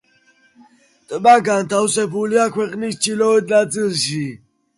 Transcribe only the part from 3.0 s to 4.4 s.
ჩრდილოეთ ნაწილში.